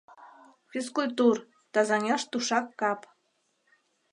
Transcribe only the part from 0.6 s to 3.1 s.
Физкультур Тазаҥеш тушак кап.